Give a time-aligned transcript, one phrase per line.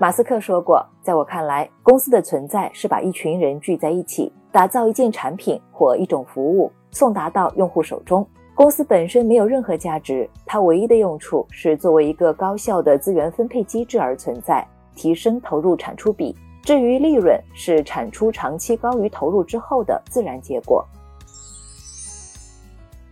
[0.00, 8.26] 马斯克说过，在我看来，公司的存在是把一群人聚在一起，打造一件产品或一种服务，送达到用户手中。
[8.56, 16.36] 公司本身没有任何价值，它唯一的用处是作为一个高效的资源分配机制而存在，提升投入产出比。
[16.62, 20.84] 至于利润，是产出长期高于投入之后的自然结果。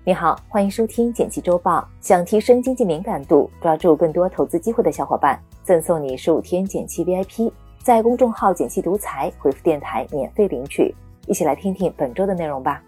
[0.04, 1.86] 你好，欢迎收听简七周报。
[2.00, 10.92] 想提升经济敏感度，抓住更多投资机会的小伙伴，赠送你十五天减七 VIP，在公众号“减七独裁回复“电台”免费领取。
[11.26, 12.82] 一起来听听本周的内容吧。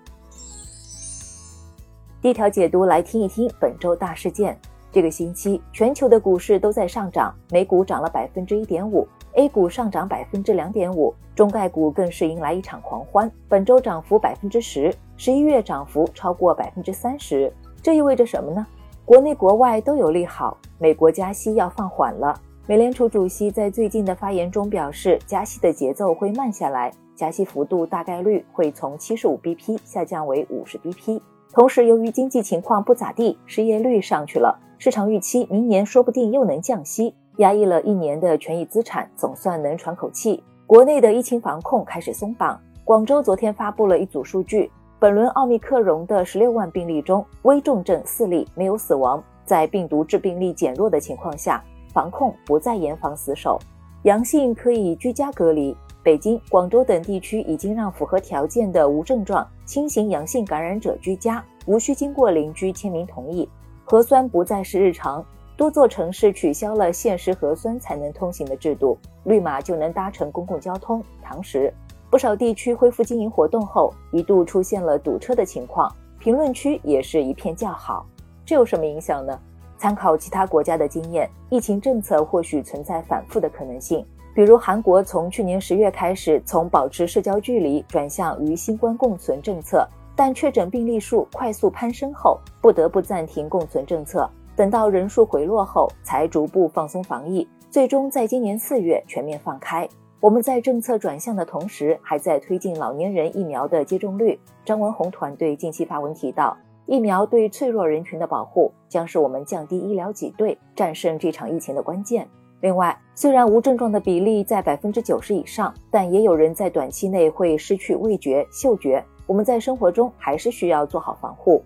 [2.21, 4.59] 第一条解读，来听一听本周大事件。
[4.91, 9.07] 这个星期，全球的股市都在上涨，美股涨了百分之一点五。
[9.35, 17.53] A 股上涨百分之两点五，中概股更是迎来一场狂欢，本周涨幅百分之十，十一月涨幅超过百分之三十。
[17.83, 18.67] 这意味着什么呢？
[19.05, 22.41] 国内国外都有利好，美国加息要放缓了。
[22.67, 31.21] 美联储主席在最近的发言中表示，加息的节奏会慢下来，加息幅度大概率会从七十五 BP 下降为五十 BP。
[31.53, 37.15] 同时，由于经济情况不咋地，失业率上去了，市场预期明年说不定又能降息。
[37.37, 40.43] 压抑了一年的权益资产总算能喘口气。
[40.67, 42.59] 国内的疫情防控开始松绑。
[42.83, 49.23] 广州昨天发布了一组数据：本轮奥密克戎的十六万病例中，危重症四例，没有死亡。
[49.45, 51.63] 在病毒致病力减弱的情况下，
[51.95, 53.59] 防控不再严防死守，
[54.03, 55.75] 阳性可以居家隔离。
[56.03, 63.49] 北京、广州等地区已经让符合条件的无症状、轻型阳性感染者居家，无需经过邻居签名同意。
[63.85, 65.25] 核酸不再是日常。
[65.57, 71.01] 多座城市取消了限时核酸才能通行的制度，绿码就能搭乘公共交通。
[71.23, 71.73] 堂食，
[72.11, 75.89] 不少地区恢复经营活动后，一度出现了堵车的情况，
[76.19, 78.05] 评论区也是一片叫好。
[78.45, 79.39] 这有什么影响呢？
[79.77, 84.05] 参考其他国家的经验，疫情政策或许存在反复的可能性。
[84.35, 94.29] 比如韩国从去年十月开始，从保持社交距离转向与新冠共存政策，但确诊病例数快速攀升后，不得不暂停共存政策。
[94.57, 99.89] 等到人数回落后，才逐步放松防疫，最终在今年四月全面放开。
[100.21, 104.39] 我们在政策转向的同时，还在推进老年人疫苗的接种率。
[104.65, 112.29] 张文宏团队近期发文提到，疫苗对脆弱人群的保护将是我们降低医疗挤兑、战胜这场疫情的关键。
[112.61, 119.03] 另外，虽然无症状的比例在百分之九十以上，但也有人在短期内会失去味觉、嗅觉。
[119.27, 121.63] 我们在生活中还是需要做好防护。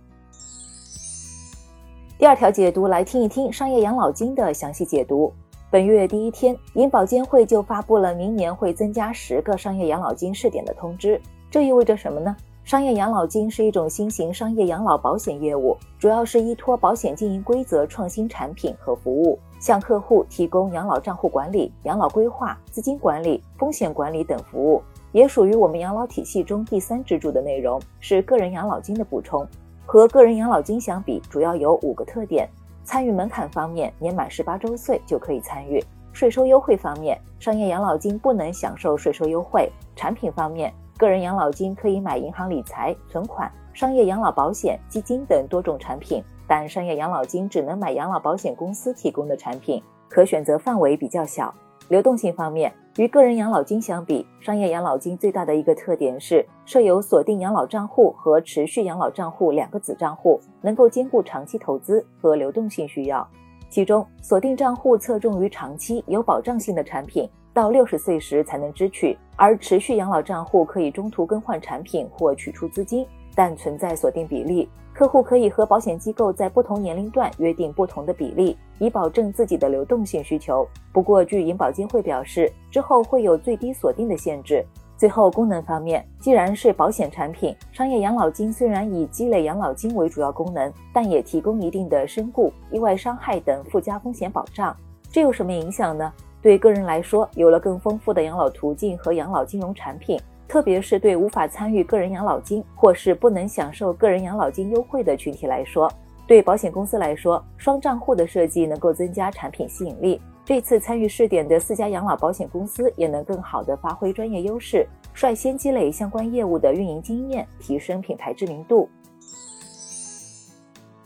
[2.17, 5.33] 第二条解读，来听一听商业养老金的详细解读。
[5.71, 11.21] 本月第一天，银保监会就发布了明年会增加十个商业养老金试点的通知。
[11.51, 12.37] 这意味着什么呢？
[12.69, 29.49] 商业养老金是一种新型商业养老保险业务，主要是依托保险经营规则创新产品和服务，向客户提供养老账户管理、养老规划、资金管理、风险管理等服务，也属于我们养老体系中第三支柱的内容，是个人养老金的补充。
[29.87, 32.47] 和个人养老金相比，主要有五个特点：
[32.85, 35.81] 参与门槛方面，年满十八周岁就可以参与；
[36.13, 51.55] 税收优惠方面，商业养老金不能享受税收优惠；产品方面，个人养老金可以买银行理财、存款、商业养老保险、基金等多种产品，但商业养老金只能买养老保险公司提供的产品，可选择范围比较小。
[51.87, 63.27] 流动性方面，与个人养老金相比，商业养老金最大的一个特点是设有锁定养老账户和持续养老账户两个子账户，能够兼顾长期投资和流动性需要。
[63.71, 73.05] 其中，锁定账户侧重于长期有保障性的产品，到六十岁时才能支取；而持续养老账户可以中途更换产品或取出资金，
[73.35, 74.69] 但存在锁定比例。
[74.93, 80.65] 客户可以和保险机构在不同年龄段约定不同的比例，以保证自己的流动性需求。
[80.93, 84.65] 不过，据银保监会表示，之后会有最低锁定的限制。
[84.97, 94.77] 最后，功能方面，既然是保险产品，商业养老金虽然以积累养老金为主要功能，但也提供一定的身故、意外伤害等附加风险保障。
[95.11, 96.13] 这有什么影响呢？
[96.41, 100.21] 对个人来说，有了更丰富的养老途径和养老金融产品。
[100.47, 105.93] 特别是对无法参与个人养老金或是不能享受个人养老金优惠的群体来说，
[106.27, 110.19] 对保险公司来说，双账户的设计能够增加产品吸引力。
[110.47, 118.89] 这次参与试点的四家养老保险公司也能更好地发挥专业优势，率先积累相关业务的运营经验，提升品牌知名度。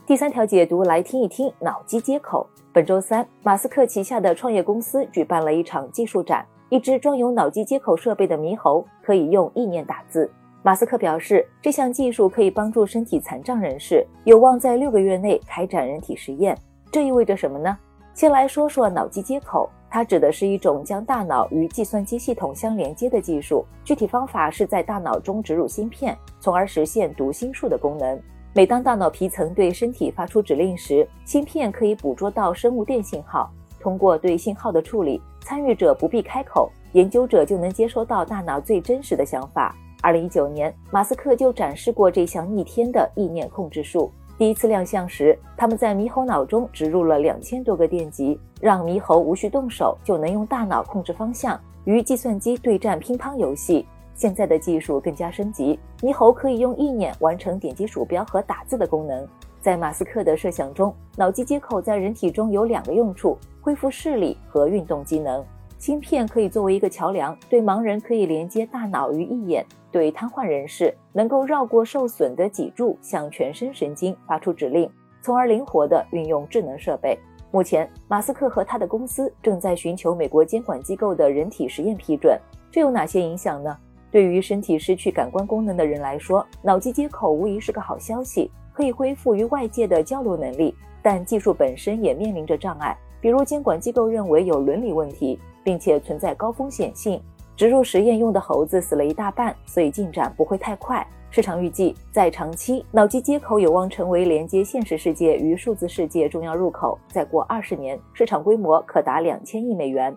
[0.05, 2.47] 第三条解读，来听一听脑机接口。
[2.73, 6.43] 本周三，马斯克旗下的创业公司举办了一场技术展。
[6.69, 10.27] 一只装有脑机接口设备的猕猴可以用意念打字。
[10.63, 16.57] 马斯克表示，这项技术可以帮助身体残障人士，有望在六个月内开展人体实验。
[16.91, 17.77] 这意味着什么呢？
[18.15, 28.19] 先来说说脑机接口，它指的是一种将大脑与计算机系统相连接的技术，具体方法是在大脑中植入芯片，从而实现读心术的功能。
[28.55, 39.75] 每当大脑皮层对身体发出指令时，芯片可以捕捉到生物电信号，通过对信号的处理，参与者不必开口，研究者就能接收到大脑最真实的想法。
[40.03, 44.11] 二零一九年，马斯克就展示过这项逆天的意念控制术。
[44.37, 53.83] 第一次亮相时，他们在猕猴脑中植入了两千多个电极，让猕猴无需动手就能用大脑控制方向，与计算机对战乒乓游戏。
[54.15, 59.27] 现在的技术更加升级，猕猴可以用意念完成点击鼠标和打字的功能。
[59.61, 65.43] 在马斯克的设想中，脑机接口在人体中有两个用处：恢复视力和运动机能。
[65.79, 74.89] 芯片可以作为一个桥梁，对盲人可以连接大脑与意眼；对瘫痪人士，能够绕过受损的脊柱，向全身神经发出指令，
[75.21, 77.17] 从而灵活地运用智能设备。
[77.51, 82.39] 目前，马斯克和他的公司正在寻求美国监管机构的人体实验批准。
[82.71, 83.77] 这有哪些影响呢？
[84.13, 90.73] 对于身体失去感官功能的人来说，脑机接口无疑是个好消息，可以恢复与外界的交流能力。
[91.01, 95.37] 但技术本身也面临着障碍，比如监管机构认为有伦理问题。
[95.63, 97.21] 并且存在高风险性，
[97.55, 101.07] 植入实验用的猴子死了一大半，所以进展不会太快。
[101.31, 106.99] 市场预计，在长期，脑机接口有望成为连接现实世界与数字世界重要入口。
[107.07, 110.13] 再过二十年，市场规模可达两千亿美元。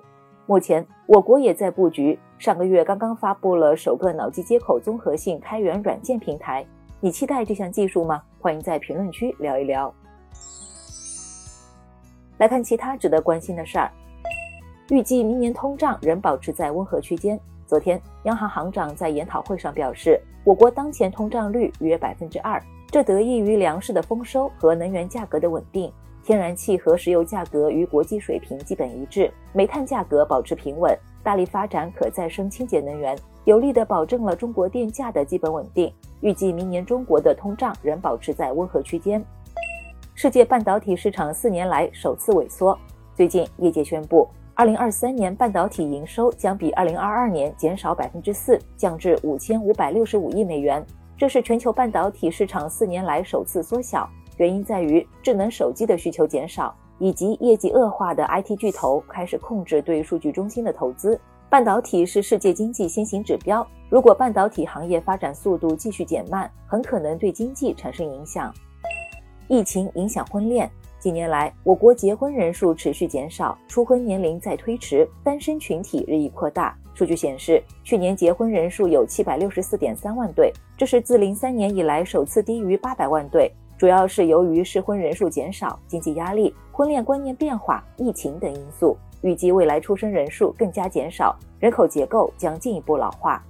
[0.48, 2.16] 目前，我国也在布局。
[2.38, 6.64] 上个月刚刚发布了首个脑机接口综合性开源软件平台。
[7.00, 8.22] 你期待这项技术吗？
[8.38, 9.92] 欢迎在评论区聊一聊。
[12.38, 13.90] 来看其他值得关心的事儿。
[14.90, 17.36] 预计明年通胀仍保持在温和区间。
[17.66, 25.92] 昨天，央行行长在研讨会上表示，我国当前通胀率约百分之二，这得益于粮食的丰收和能源价格的稳定。
[26.26, 30.92] 天然气和石油价格与国际水平基本一致，煤炭价格保持平稳，
[31.22, 35.88] 大力发展可再生清洁能源，有力地保证了中国电价的基本稳定。
[36.22, 39.24] 预计明年中国的通胀仍保持在温和区间。
[40.16, 42.76] 世界半导体市场四年来首次萎缩。
[43.14, 44.28] 最近，业界宣布。
[44.52, 50.84] 二零二三年半导体营收将比二零二二年减少百分之四，降至五千五百六十五亿美元。
[51.16, 61.18] 这是全球半导体市场四年来首次缩小，原因在于智能手机的需求减少，以及业绩恶化的 IT 巨头开始控制对数据中心的投资。
[61.48, 68.52] 半导体是世界经济先行指标，如果半导体行业发展速度继续减慢，很可能对经济产生影响。
[69.48, 70.70] 疫情影响婚恋。
[70.98, 76.76] 近年来，我国结婚人数持续减少，初婚年龄在推迟，单身群体日益扩大。
[76.94, 83.52] 数据显示，去年结婚人数有七百六十四点三万对，这是自零三年以来首次低于八百万对。
[83.78, 88.96] 主要是由于适婚人数减少、经济压力、婚恋观念变化、疫情等因素。
[89.22, 93.42] 预计未来出生人数更加减少，人口结构将进一步老化。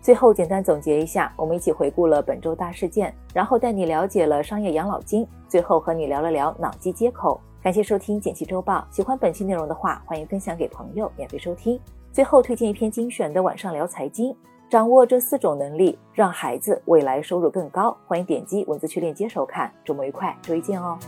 [0.00, 7.40] 最后简单总结一下，我们一起回顾了本周大事件，然后带你了解了商业养老金，最后和你聊了聊脑机接口。
[7.62, 11.80] 感谢收听简七周报，喜欢本期内容的话，欢迎分享给朋友免费收听。
[12.12, 14.36] 最后推荐一篇精选的晚上聊财经，
[14.72, 17.94] 掌握这四种能力，让孩子未来收入更高。
[18.06, 19.70] 欢迎点击文字区链接收看。
[19.84, 20.98] 周末愉快，周一见哦。